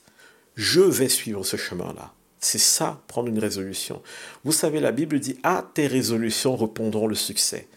je 0.55 0.79
vais 0.79 1.09
suivre 1.09 1.43
ce 1.43 1.57
chemin-là. 1.57 2.13
C'est 2.39 2.57
ça, 2.57 3.01
prendre 3.07 3.27
une 3.27 3.39
résolution. 3.39 4.01
Vous 4.45 4.53
savez, 4.53 4.79
la 4.79 4.93
Bible 4.93 5.19
dit, 5.19 5.37
à 5.43 5.69
tes 5.73 5.87
résolutions 5.87 6.55
répondront 6.55 7.07
le 7.07 7.15
succès. 7.15 7.67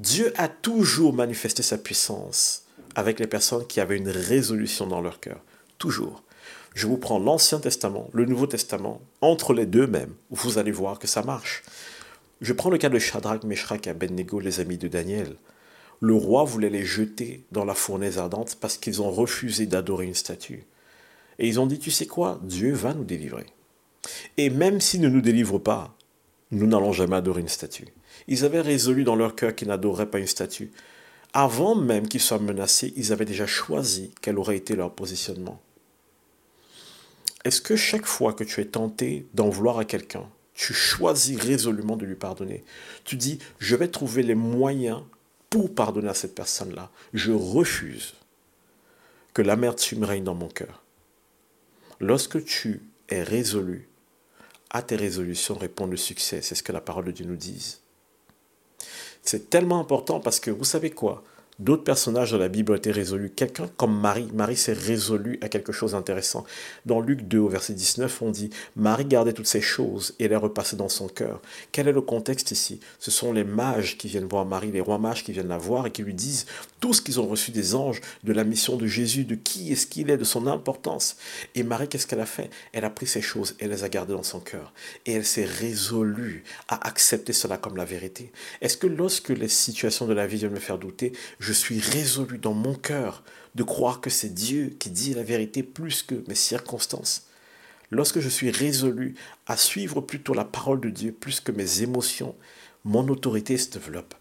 Dieu 0.00 0.32
a 0.36 0.48
toujours 0.48 1.12
manifesté 1.12 1.62
sa 1.62 1.78
puissance 1.78 2.65
avec 2.96 3.20
les 3.20 3.26
personnes 3.26 3.66
qui 3.66 3.80
avaient 3.80 3.98
une 3.98 4.08
résolution 4.08 4.86
dans 4.86 5.02
leur 5.02 5.20
cœur. 5.20 5.40
Toujours. 5.78 6.24
Je 6.74 6.86
vous 6.86 6.96
prends 6.96 7.18
l'Ancien 7.18 7.60
Testament, 7.60 8.08
le 8.12 8.24
Nouveau 8.24 8.46
Testament, 8.46 9.02
entre 9.20 9.52
les 9.52 9.66
deux 9.66 9.86
mêmes, 9.86 10.14
vous 10.30 10.58
allez 10.58 10.72
voir 10.72 10.98
que 10.98 11.06
ça 11.06 11.22
marche. 11.22 11.62
Je 12.40 12.54
prends 12.54 12.70
le 12.70 12.78
cas 12.78 12.88
de 12.88 12.98
Shadrach, 12.98 13.44
Meshach 13.44 13.86
et 13.86 13.90
Abednego, 13.90 14.40
les 14.40 14.60
amis 14.60 14.78
de 14.78 14.88
Daniel. 14.88 15.36
Le 16.00 16.14
roi 16.14 16.44
voulait 16.44 16.70
les 16.70 16.84
jeter 16.84 17.44
dans 17.52 17.64
la 17.64 17.74
fournaise 17.74 18.18
ardente 18.18 18.56
parce 18.60 18.78
qu'ils 18.78 19.02
ont 19.02 19.10
refusé 19.10 19.66
d'adorer 19.66 20.06
une 20.06 20.14
statue. 20.14 20.64
Et 21.38 21.48
ils 21.48 21.60
ont 21.60 21.66
dit, 21.66 21.78
tu 21.78 21.90
sais 21.90 22.06
quoi, 22.06 22.40
Dieu 22.42 22.72
va 22.72 22.94
nous 22.94 23.04
délivrer. 23.04 23.46
Et 24.38 24.48
même 24.48 24.80
s'il 24.80 25.02
ne 25.02 25.08
nous 25.08 25.20
délivre 25.20 25.58
pas, 25.58 25.94
nous 26.50 26.66
n'allons 26.66 26.92
jamais 26.92 27.16
adorer 27.16 27.42
une 27.42 27.48
statue. 27.48 27.88
Ils 28.28 28.44
avaient 28.44 28.60
résolu 28.60 29.04
dans 29.04 29.16
leur 29.16 29.34
cœur 29.34 29.54
qu'ils 29.54 29.68
n'adoreraient 29.68 30.10
pas 30.10 30.18
une 30.18 30.26
statue. 30.26 30.70
Avant 31.38 31.74
même 31.74 32.08
qu'ils 32.08 32.22
soient 32.22 32.38
menacés, 32.38 32.94
ils 32.96 33.12
avaient 33.12 33.26
déjà 33.26 33.46
choisi 33.46 34.10
quel 34.22 34.38
aurait 34.38 34.56
été 34.56 34.74
leur 34.74 34.94
positionnement. 34.94 35.60
Est-ce 37.44 37.60
que 37.60 37.76
chaque 37.76 38.06
fois 38.06 38.32
que 38.32 38.42
tu 38.42 38.62
es 38.62 38.64
tenté 38.64 39.26
d'en 39.34 39.50
vouloir 39.50 39.78
à 39.78 39.84
quelqu'un, 39.84 40.26
tu 40.54 40.72
choisis 40.72 41.38
résolument 41.38 41.98
de 41.98 42.06
lui 42.06 42.14
pardonner? 42.14 42.64
Tu 43.04 43.16
dis, 43.16 43.38
je 43.58 43.76
vais 43.76 43.88
trouver 43.88 44.22
les 44.22 44.34
moyens 44.34 45.02
pour 45.50 45.74
pardonner 45.74 46.08
à 46.08 46.14
cette 46.14 46.34
personne-là. 46.34 46.90
Je 47.12 47.32
refuse 47.32 48.14
que 49.34 49.42
l'amertume 49.42 50.04
règne 50.04 50.24
dans 50.24 50.34
mon 50.34 50.48
cœur. 50.48 50.82
Lorsque 52.00 52.42
tu 52.46 52.80
es 53.10 53.22
résolu, 53.22 53.90
à 54.70 54.80
tes 54.80 54.96
résolutions 54.96 55.54
répond 55.54 55.84
le 55.84 55.98
succès. 55.98 56.40
C'est 56.40 56.54
ce 56.54 56.62
que 56.62 56.72
la 56.72 56.80
parole 56.80 57.04
de 57.04 57.12
Dieu 57.12 57.26
nous 57.26 57.36
dit. 57.36 57.76
C'est 59.26 59.50
tellement 59.50 59.80
important 59.80 60.20
parce 60.20 60.40
que 60.40 60.50
vous 60.50 60.64
savez 60.64 60.90
quoi? 60.90 61.22
D'autres 61.58 61.84
personnages 61.84 62.32
de 62.32 62.36
la 62.36 62.48
Bible 62.48 62.72
ont 62.72 62.76
été 62.76 62.90
résolus. 62.90 63.30
Quelqu'un 63.30 63.68
comme 63.78 63.98
Marie, 63.98 64.28
Marie 64.34 64.56
s'est 64.56 64.74
résolue 64.74 65.38
à 65.40 65.48
quelque 65.48 65.72
chose 65.72 65.92
d'intéressant. 65.92 66.44
Dans 66.84 67.00
Luc 67.00 67.22
2 67.22 67.38
au 67.38 67.48
verset 67.48 67.72
19, 67.72 68.20
on 68.20 68.30
dit, 68.30 68.50
Marie 68.76 69.06
gardait 69.06 69.32
toutes 69.32 69.46
ces 69.46 69.62
choses 69.62 70.14
et 70.18 70.28
les 70.28 70.36
repassait 70.36 70.76
dans 70.76 70.90
son 70.90 71.08
cœur. 71.08 71.40
Quel 71.72 71.88
est 71.88 71.92
le 71.92 72.02
contexte 72.02 72.50
ici? 72.50 72.78
Ce 72.98 73.10
sont 73.10 73.32
les 73.32 73.44
mages 73.44 73.96
qui 73.96 74.08
viennent 74.08 74.26
voir 74.26 74.44
Marie, 74.44 74.70
les 74.70 74.82
rois 74.82 74.98
mages 74.98 75.24
qui 75.24 75.32
viennent 75.32 75.48
la 75.48 75.56
voir 75.56 75.86
et 75.86 75.90
qui 75.90 76.02
lui 76.02 76.12
disent 76.12 76.44
tout 76.80 76.92
ce 76.92 77.00
qu'ils 77.00 77.20
ont 77.20 77.26
reçu 77.26 77.52
des 77.52 77.74
anges, 77.74 78.02
de 78.22 78.34
la 78.34 78.44
mission 78.44 78.76
de 78.76 78.86
Jésus, 78.86 79.24
de 79.24 79.34
qui 79.34 79.72
est-ce 79.72 79.86
qu'il 79.86 80.10
est, 80.10 80.18
de 80.18 80.24
son 80.24 80.46
importance. 80.46 81.16
Et 81.54 81.62
Marie, 81.62 81.88
qu'est-ce 81.88 82.06
qu'elle 82.06 82.20
a 82.20 82.26
fait? 82.26 82.50
Elle 82.74 82.84
a 82.84 82.90
pris 82.90 83.06
ces 83.06 83.22
choses 83.22 83.56
et 83.60 83.66
les 83.66 83.82
a 83.82 83.88
gardées 83.88 84.12
dans 84.12 84.22
son 84.22 84.40
cœur. 84.40 84.74
Et 85.06 85.12
elle 85.12 85.24
s'est 85.24 85.46
résolue 85.46 86.44
à 86.68 86.86
accepter 86.86 87.32
cela 87.32 87.56
comme 87.56 87.78
la 87.78 87.86
vérité. 87.86 88.30
Est-ce 88.60 88.76
que 88.76 88.86
lorsque 88.86 89.30
les 89.30 89.48
situations 89.48 90.06
de 90.06 90.12
la 90.12 90.26
vie 90.26 90.36
viennent 90.36 90.52
me 90.52 90.60
faire 90.60 90.76
douter, 90.76 91.12
je 91.46 91.52
suis 91.52 91.78
résolu 91.78 92.38
dans 92.38 92.54
mon 92.54 92.74
cœur 92.74 93.22
de 93.54 93.62
croire 93.62 94.00
que 94.00 94.10
c'est 94.10 94.34
Dieu 94.34 94.74
qui 94.80 94.90
dit 94.90 95.14
la 95.14 95.22
vérité 95.22 95.62
plus 95.62 96.02
que 96.02 96.16
mes 96.26 96.34
circonstances. 96.34 97.28
Lorsque 97.92 98.18
je 98.18 98.28
suis 98.28 98.50
résolu 98.50 99.14
à 99.46 99.56
suivre 99.56 100.00
plutôt 100.00 100.34
la 100.34 100.44
parole 100.44 100.80
de 100.80 100.90
Dieu 100.90 101.12
plus 101.12 101.38
que 101.38 101.52
mes 101.52 101.82
émotions, 101.82 102.34
mon 102.84 103.06
autorité 103.06 103.56
se 103.58 103.70
développe. 103.70 104.16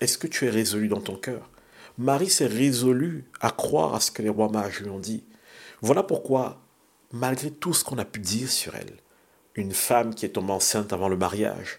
Est-ce 0.00 0.18
que 0.18 0.26
tu 0.26 0.46
es 0.46 0.50
résolu 0.50 0.88
dans 0.88 1.00
ton 1.00 1.14
cœur? 1.14 1.48
Marie 1.96 2.28
s'est 2.28 2.48
résolue 2.48 3.24
à 3.40 3.52
croire 3.52 3.94
à 3.94 4.00
ce 4.00 4.10
que 4.10 4.22
les 4.22 4.28
rois 4.28 4.48
mages 4.48 4.80
lui 4.80 4.90
ont 4.90 4.98
dit. 4.98 5.22
Voilà 5.80 6.02
pourquoi, 6.02 6.60
malgré 7.12 7.52
tout 7.52 7.72
ce 7.72 7.84
qu'on 7.84 7.98
a 7.98 8.04
pu 8.04 8.18
dire 8.18 8.50
sur 8.50 8.74
elle, 8.74 8.96
une 9.54 9.72
femme 9.72 10.12
qui 10.12 10.26
est 10.26 10.30
tombée 10.30 10.52
enceinte 10.52 10.92
avant 10.92 11.08
le 11.08 11.16
mariage, 11.16 11.78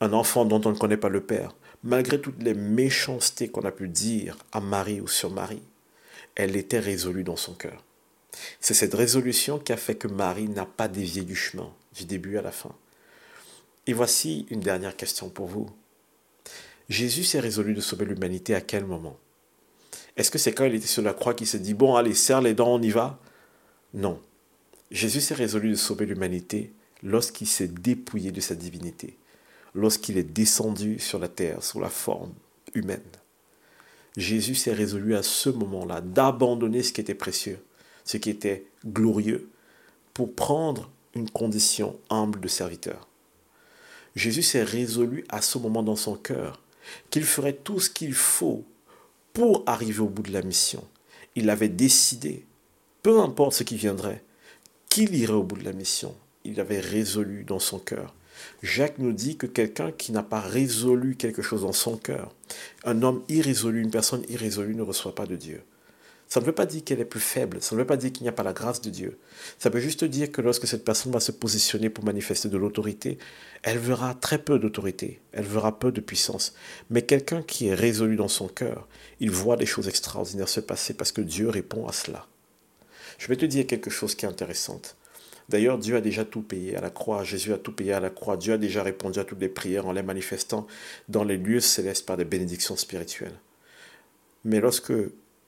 un 0.00 0.12
enfant 0.12 0.44
dont 0.44 0.60
on 0.64 0.72
ne 0.72 0.78
connaît 0.78 0.96
pas 0.96 1.08
le 1.08 1.24
père, 1.24 1.54
malgré 1.84 2.18
toutes 2.18 2.42
les 2.42 2.54
méchancetés 2.54 3.48
qu'on 3.48 3.64
a 3.64 3.70
pu 3.70 3.88
dire 3.88 4.38
à 4.52 4.60
Marie 4.60 5.00
ou 5.00 5.06
sur 5.06 5.30
Marie, 5.30 5.62
elle 6.34 6.56
était 6.56 6.80
résolue 6.80 7.22
dans 7.22 7.36
son 7.36 7.52
cœur. 7.52 7.84
C'est 8.58 8.74
cette 8.74 8.94
résolution 8.94 9.58
qui 9.58 9.72
a 9.72 9.76
fait 9.76 9.94
que 9.94 10.08
Marie 10.08 10.48
n'a 10.48 10.66
pas 10.66 10.88
dévié 10.88 11.22
du 11.22 11.36
chemin, 11.36 11.70
du 11.94 12.06
début 12.06 12.38
à 12.38 12.42
la 12.42 12.50
fin. 12.50 12.74
Et 13.86 13.92
voici 13.92 14.46
une 14.50 14.60
dernière 14.60 14.96
question 14.96 15.28
pour 15.28 15.46
vous. 15.46 15.70
Jésus 16.88 17.22
s'est 17.22 17.38
résolu 17.38 17.74
de 17.74 17.80
sauver 17.80 18.06
l'humanité 18.06 18.54
à 18.54 18.60
quel 18.60 18.86
moment? 18.86 19.16
Est-ce 20.16 20.30
que 20.30 20.38
c'est 20.38 20.52
quand 20.52 20.64
il 20.64 20.74
était 20.74 20.86
sur 20.86 21.02
la 21.02 21.12
croix 21.12 21.34
qu'il 21.34 21.46
s'est 21.46 21.58
dit, 21.58 21.74
bon, 21.74 21.96
allez, 21.96 22.14
serre 22.14 22.40
les 22.40 22.54
dents, 22.54 22.74
on 22.74 22.82
y 22.82 22.90
va? 22.90 23.20
Non. 23.92 24.20
Jésus 24.90 25.20
s'est 25.20 25.34
résolu 25.34 25.70
de 25.70 25.76
sauver 25.76 26.06
l'humanité 26.06 26.72
lorsqu'il 27.02 27.46
s'est 27.46 27.68
dépouillé 27.68 28.32
de 28.32 28.40
sa 28.40 28.54
divinité 28.54 29.16
lorsqu'il 29.74 30.18
est 30.18 30.22
descendu 30.22 30.98
sur 30.98 31.18
la 31.18 31.28
terre 31.28 31.62
sous 31.62 31.80
la 31.80 31.88
forme 31.88 32.32
humaine. 32.74 33.00
Jésus 34.16 34.54
s'est 34.54 34.72
résolu 34.72 35.16
à 35.16 35.22
ce 35.22 35.50
moment-là 35.50 36.00
d'abandonner 36.00 36.82
ce 36.82 36.92
qui 36.92 37.00
était 37.00 37.14
précieux, 37.14 37.58
ce 38.04 38.16
qui 38.16 38.30
était 38.30 38.66
glorieux, 38.86 39.50
pour 40.12 40.34
prendre 40.34 40.90
une 41.14 41.28
condition 41.28 41.98
humble 42.10 42.40
de 42.40 42.48
serviteur. 42.48 43.08
Jésus 44.14 44.42
s'est 44.42 44.62
résolu 44.62 45.24
à 45.28 45.42
ce 45.42 45.58
moment 45.58 45.82
dans 45.82 45.96
son 45.96 46.14
cœur 46.14 46.60
qu'il 47.10 47.24
ferait 47.24 47.54
tout 47.54 47.80
ce 47.80 47.90
qu'il 47.90 48.14
faut 48.14 48.64
pour 49.32 49.64
arriver 49.66 50.00
au 50.00 50.08
bout 50.08 50.22
de 50.22 50.32
la 50.32 50.42
mission. 50.42 50.84
Il 51.34 51.50
avait 51.50 51.68
décidé, 51.68 52.46
peu 53.02 53.20
importe 53.20 53.54
ce 53.54 53.64
qui 53.64 53.76
viendrait, 53.76 54.22
qu'il 54.88 55.14
irait 55.16 55.32
au 55.32 55.42
bout 55.42 55.56
de 55.56 55.64
la 55.64 55.72
mission. 55.72 56.14
Il 56.44 56.60
avait 56.60 56.78
résolu 56.78 57.42
dans 57.42 57.58
son 57.58 57.80
cœur 57.80 58.14
Jacques 58.62 58.98
nous 58.98 59.12
dit 59.12 59.36
que 59.36 59.46
quelqu'un 59.46 59.92
qui 59.92 60.12
n'a 60.12 60.22
pas 60.22 60.40
résolu 60.40 61.16
quelque 61.16 61.42
chose 61.42 61.62
dans 61.62 61.72
son 61.72 61.96
cœur, 61.96 62.34
un 62.84 63.02
homme 63.02 63.22
irrésolu, 63.28 63.82
une 63.82 63.90
personne 63.90 64.24
irrésolue 64.28 64.74
ne 64.74 64.82
reçoit 64.82 65.14
pas 65.14 65.26
de 65.26 65.36
Dieu. 65.36 65.62
Ça 66.28 66.40
ne 66.40 66.46
veut 66.46 66.52
pas 66.52 66.66
dire 66.66 66.82
qu'elle 66.82 67.00
est 67.00 67.04
plus 67.04 67.20
faible, 67.20 67.58
ça 67.60 67.76
ne 67.76 67.80
veut 67.80 67.86
pas 67.86 67.96
dire 67.96 68.10
qu'il 68.10 68.22
n'y 68.22 68.28
a 68.28 68.32
pas 68.32 68.42
la 68.42 68.52
grâce 68.52 68.80
de 68.80 68.90
Dieu. 68.90 69.18
Ça 69.58 69.68
veut 69.68 69.80
juste 69.80 70.04
dire 70.04 70.32
que 70.32 70.40
lorsque 70.40 70.66
cette 70.66 70.84
personne 70.84 71.12
va 71.12 71.20
se 71.20 71.32
positionner 71.32 71.90
pour 71.90 72.04
manifester 72.04 72.48
de 72.48 72.56
l'autorité, 72.56 73.18
elle 73.62 73.78
verra 73.78 74.14
très 74.14 74.38
peu 74.38 74.58
d'autorité, 74.58 75.20
elle 75.32 75.44
verra 75.44 75.78
peu 75.78 75.92
de 75.92 76.00
puissance. 76.00 76.54
Mais 76.90 77.02
quelqu'un 77.02 77.42
qui 77.42 77.68
est 77.68 77.74
résolu 77.74 78.16
dans 78.16 78.28
son 78.28 78.48
cœur, 78.48 78.88
il 79.20 79.30
voit 79.30 79.56
des 79.56 79.66
choses 79.66 79.86
extraordinaires 79.86 80.48
se 80.48 80.60
passer 80.60 80.94
parce 80.94 81.12
que 81.12 81.20
Dieu 81.20 81.50
répond 81.50 81.86
à 81.86 81.92
cela. 81.92 82.26
Je 83.18 83.28
vais 83.28 83.36
te 83.36 83.44
dire 83.44 83.66
quelque 83.66 83.90
chose 83.90 84.14
qui 84.14 84.24
est 84.24 84.28
intéressant. 84.28 84.80
D'ailleurs, 85.48 85.78
Dieu 85.78 85.96
a 85.96 86.00
déjà 86.00 86.24
tout 86.24 86.42
payé 86.42 86.76
à 86.76 86.80
la 86.80 86.90
croix. 86.90 87.22
Jésus 87.24 87.52
a 87.52 87.58
tout 87.58 87.72
payé 87.72 87.92
à 87.92 88.00
la 88.00 88.10
croix. 88.10 88.36
Dieu 88.36 88.54
a 88.54 88.58
déjà 88.58 88.82
répondu 88.82 89.18
à 89.18 89.24
toutes 89.24 89.40
les 89.40 89.48
prières 89.48 89.86
en 89.86 89.92
les 89.92 90.02
manifestant 90.02 90.66
dans 91.08 91.24
les 91.24 91.36
lieux 91.36 91.60
célestes 91.60 92.06
par 92.06 92.16
des 92.16 92.24
bénédictions 92.24 92.76
spirituelles. 92.76 93.38
Mais 94.44 94.60
lorsque 94.60 94.92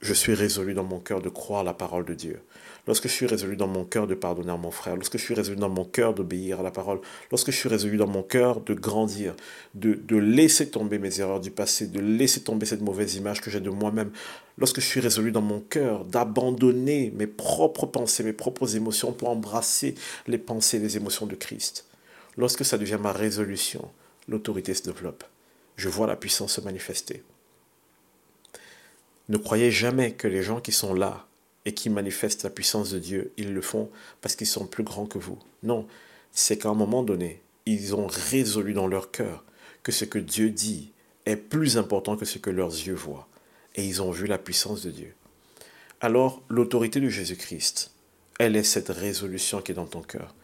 je 0.00 0.14
suis 0.14 0.34
résolu 0.34 0.74
dans 0.74 0.84
mon 0.84 1.00
cœur 1.00 1.20
de 1.22 1.28
croire 1.28 1.64
la 1.64 1.74
parole 1.74 2.04
de 2.04 2.14
Dieu, 2.14 2.40
lorsque 2.86 3.08
je 3.08 3.12
suis 3.12 3.26
résolu 3.26 3.56
dans 3.56 3.66
mon 3.66 3.84
cœur 3.84 4.06
de 4.06 4.14
pardonner 4.14 4.52
à 4.52 4.56
mon 4.56 4.70
frère, 4.70 4.94
lorsque 4.94 5.16
je 5.18 5.22
suis 5.22 5.34
résolu 5.34 5.56
dans 5.56 5.68
mon 5.68 5.84
cœur 5.84 6.14
d'obéir 6.14 6.60
à 6.60 6.62
la 6.62 6.70
parole, 6.70 7.00
lorsque 7.30 7.50
je 7.50 7.56
suis 7.56 7.68
résolu 7.68 7.96
dans 7.96 8.06
mon 8.06 8.22
cœur 8.22 8.60
de 8.60 8.74
grandir, 8.74 9.34
de, 9.74 9.94
de 9.94 10.16
laisser 10.16 10.70
tomber 10.70 10.98
mes 10.98 11.20
erreurs 11.20 11.40
du 11.40 11.50
passé, 11.50 11.86
de 11.86 12.00
laisser 12.00 12.42
tomber 12.42 12.66
cette 12.66 12.82
mauvaise 12.82 13.16
image 13.16 13.40
que 13.40 13.50
j'ai 13.50 13.60
de 13.60 13.70
moi-même, 13.70 14.10
lorsque 14.58 14.80
je 14.80 14.86
suis 14.86 15.00
résolu 15.00 15.32
dans 15.32 15.42
mon 15.42 15.60
cœur 15.60 16.04
d'abandonner 16.04 17.12
mes 17.16 17.26
propres 17.26 17.86
pensées, 17.86 18.22
mes 18.22 18.32
propres 18.32 18.76
émotions 18.76 19.12
pour 19.12 19.30
embrasser 19.30 19.94
les 20.26 20.38
pensées 20.38 20.76
et 20.76 20.80
les 20.80 20.96
émotions 20.96 21.26
de 21.26 21.34
Christ, 21.34 21.86
lorsque 22.36 22.64
ça 22.64 22.78
devient 22.78 22.98
ma 23.00 23.12
résolution, 23.12 23.90
l'autorité 24.28 24.74
se 24.74 24.82
développe. 24.82 25.24
Je 25.76 25.88
vois 25.88 26.06
la 26.06 26.16
puissance 26.16 26.54
se 26.54 26.60
manifester. 26.60 27.22
Ne 29.28 29.36
croyez 29.36 29.70
jamais 29.70 30.12
que 30.12 30.28
les 30.28 30.42
gens 30.42 30.60
qui 30.60 30.72
sont 30.72 30.94
là 30.94 31.26
et 31.64 31.74
qui 31.74 31.90
manifestent 31.90 32.44
la 32.44 32.50
puissance 32.50 32.90
de 32.90 32.98
Dieu, 32.98 33.32
ils 33.36 33.52
le 33.52 33.60
font 33.60 33.90
parce 34.20 34.36
qu'ils 34.36 34.46
sont 34.46 34.66
plus 34.66 34.84
grands 34.84 35.06
que 35.06 35.18
vous. 35.18 35.38
Non, 35.62 35.86
c'est 36.32 36.58
qu'à 36.58 36.68
un 36.68 36.74
moment 36.74 37.02
donné, 37.02 37.42
ils 37.66 37.94
ont 37.94 38.06
résolu 38.06 38.72
dans 38.72 38.86
leur 38.86 39.10
cœur 39.10 39.44
que 39.82 39.90
ce 39.90 40.04
que 40.04 40.18
Dieu 40.18 40.50
dit 40.50 40.92
est 41.26 41.36
plus 41.36 41.76
important 41.76 42.16
que 42.16 42.24
ce 42.24 42.38
que 42.38 42.50
leurs 42.50 42.70
yeux 42.70 42.94
voient. 42.94 43.28
Et 43.74 43.84
ils 43.84 44.00
ont 44.00 44.12
vu 44.12 44.26
la 44.26 44.38
puissance 44.38 44.82
de 44.82 44.90
Dieu. 44.90 45.14
Alors, 46.00 46.42
l'autorité 46.48 47.00
de 47.00 47.08
Jésus-Christ, 47.08 47.90
elle 48.38 48.54
est 48.54 48.62
cette 48.62 48.88
résolution 48.88 49.60
qui 49.60 49.72
est 49.72 49.74
dans 49.76 49.86
ton 49.86 50.02
cœur. 50.02 50.34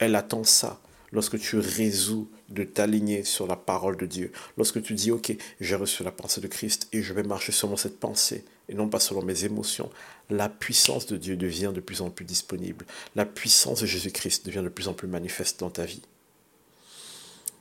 Elle 0.00 0.16
attend 0.16 0.42
ça 0.42 0.80
lorsque 1.12 1.38
tu 1.38 1.58
résous 1.58 2.28
de 2.48 2.64
t'aligner 2.64 3.24
sur 3.24 3.46
la 3.46 3.56
parole 3.56 3.96
de 3.96 4.06
Dieu, 4.06 4.32
lorsque 4.56 4.82
tu 4.82 4.94
dis, 4.94 5.10
OK, 5.10 5.34
j'ai 5.60 5.76
reçu 5.76 6.02
la 6.02 6.10
pensée 6.10 6.40
de 6.40 6.46
Christ 6.46 6.88
et 6.92 7.02
je 7.02 7.12
vais 7.12 7.22
marcher 7.22 7.52
selon 7.52 7.76
cette 7.76 8.00
pensée 8.00 8.44
et 8.68 8.74
non 8.74 8.88
pas 8.88 9.00
selon 9.00 9.22
mes 9.22 9.44
émotions, 9.44 9.90
la 10.30 10.48
puissance 10.48 11.06
de 11.06 11.16
Dieu 11.16 11.36
devient 11.36 11.72
de 11.74 11.80
plus 11.80 12.00
en 12.00 12.10
plus 12.10 12.24
disponible. 12.24 12.86
La 13.14 13.26
puissance 13.26 13.80
de 13.80 13.86
Jésus-Christ 13.86 14.46
devient 14.46 14.62
de 14.62 14.68
plus 14.68 14.88
en 14.88 14.94
plus 14.94 15.08
manifeste 15.08 15.60
dans 15.60 15.70
ta 15.70 15.84
vie. 15.84 16.02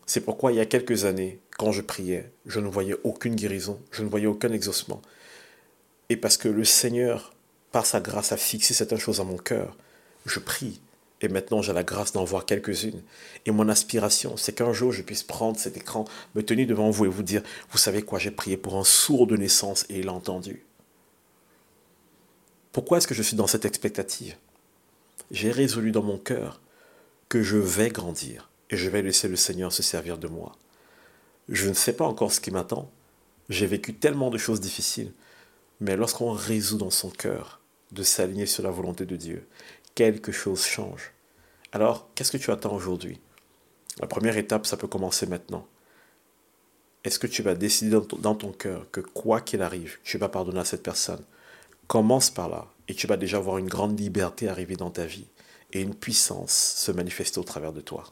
C'est 0.06 0.22
pourquoi 0.22 0.52
il 0.52 0.58
y 0.58 0.62
a 0.62 0.66
quelques 0.66 1.06
années, 1.06 1.40
quand 1.58 1.72
je 1.72 1.82
priais, 1.82 2.32
je 2.46 2.60
ne 2.60 2.68
voyais 2.68 2.96
aucune 3.04 3.36
guérison, 3.36 3.80
je 3.92 4.04
ne 4.04 4.10
voyais 4.10 4.28
aucun 4.28 4.52
exaucement. 4.52 5.02
Et 6.10 6.18
parce 6.18 6.38
que 6.38 6.50
le 6.50 6.66
Seigneur, 6.66 7.34
par 7.72 7.86
sa 7.86 8.02
grâce, 8.02 8.32
a 8.32 8.38
fixé 8.38 8.74
certaines 8.74 9.00
choses 9.00 9.18
dans 9.18 9.26
mon 9.26 9.38
cœur, 9.38 9.78
je 10.26 10.40
prie 10.40 10.82
et 11.22 11.28
maintenant, 11.28 11.62
j'ai 11.62 11.74
la 11.74 11.84
grâce 11.84 12.14
d'en 12.14 12.24
voir 12.24 12.46
quelques-unes. 12.46 13.02
Et 13.46 13.52
mon 13.52 13.70
aspiration, 13.70 14.38
c'est 14.38 14.54
qu'un 14.54 14.74
jour, 14.74 14.92
je 14.92 15.04
puisse 15.04 15.24
prendre 15.24 15.60
cet 15.60 15.78
écran, 15.78 16.06
me 16.34 16.44
tenir 16.44 16.68
devant 16.68 16.90
vous 16.90 17.06
et 17.06 17.10
vous 17.10 17.24
dire, 17.24 17.44
vous 17.70 17.78
savez 17.78 18.02
quoi, 18.02 18.18
j'ai 18.18 18.32
prié 18.32 18.58
pour 18.58 18.76
un 18.76 18.84
sourd 18.84 19.28
de 19.28 19.38
naissance 19.38 19.86
et 19.90 20.00
il 20.00 20.10
a 20.10 20.14
entendu. 20.14 20.66
Pourquoi 22.72 22.98
est-ce 22.98 23.08
que 23.08 23.14
je 23.14 23.22
suis 23.22 23.38
dans 23.38 23.48
cette 23.48 23.66
expectative? 23.66 24.36
J'ai 25.30 25.52
résolu 25.52 25.92
dans 25.92 26.04
mon 26.04 26.18
cœur 26.18 26.60
que 27.30 27.44
je 27.44 27.58
vais 27.58 27.90
grandir 27.90 28.50
et 28.72 28.78
je 28.78 28.90
vais 28.90 29.02
laisser 29.02 29.28
le 29.28 29.36
Seigneur 29.36 29.72
se 29.72 29.84
servir 29.84 30.18
de 30.18 30.28
moi. 30.28 30.54
Je 31.50 31.70
ne 31.70 31.74
sais 31.74 31.94
pas 31.94 32.06
encore 32.06 32.32
ce 32.32 32.40
qui 32.40 32.52
m'attend. 32.52 32.90
J'ai 33.50 33.68
vécu 33.68 33.94
tellement 33.94 34.30
de 34.30 34.38
choses 34.38 34.62
difficiles. 34.62 35.12
Mais 35.82 35.96
lorsqu'on 35.96 36.32
résout 36.32 36.78
dans 36.78 36.90
son 36.90 37.10
cœur 37.10 37.60
de 37.92 38.04
s'aligner 38.04 38.46
sur 38.46 38.64
la 38.64 38.72
volonté 38.72 39.06
de 39.06 39.16
Dieu 39.16 39.48
quelque 39.96 40.32
chose 40.32 40.66
change. 40.66 41.12
Alors, 41.72 42.10
qu'est-ce 42.16 42.32
que 42.32 42.38
tu 42.38 42.52
attends 42.52 42.76
aujourd'hui? 42.76 43.20
La 44.00 44.08
première 44.08 44.38
étape, 44.38 44.66
ça 44.66 44.78
peut 44.78 44.88
commencer 44.88 45.26
maintenant. 45.26 45.68
Est-ce 47.04 47.20
que 47.20 47.28
tu 47.28 47.42
vas 47.42 47.56
décider 47.56 47.98
dans 48.20 48.36
ton, 48.36 48.52
cœur 48.52 48.86
que 48.92 49.02
quoi 49.02 49.42
qu'il 49.42 49.62
arrive, 49.62 49.98
tu 50.04 50.18
vas 50.18 50.30
pardonner 50.30 50.60
à 50.60 50.66
cette 50.66 50.84
personne? 50.84 51.24
Commence 51.88 52.30
par 52.30 52.48
là 52.48 52.68
et 52.88 52.94
tu 52.94 53.08
vas 53.08 53.18
déjà 53.18 53.40
voir 53.40 53.58
une 53.58 53.68
grande 53.68 54.00
liberté 54.00 54.48
arriver 54.48 54.76
dans 54.76 54.92
ta 54.92 55.06
vie 55.06 55.28
et 55.74 55.82
une 55.82 55.96
puissance 55.96 56.52
se 56.52 56.92
manifester 56.92 57.40
au 57.40 57.44
travers 57.44 57.74
de 57.74 57.82
toi. 57.82 58.04